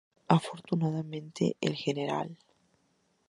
[0.29, 2.35] Afortunadamente el Gral.